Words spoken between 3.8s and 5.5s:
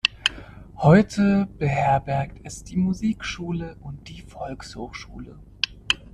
und die Volkshochschule.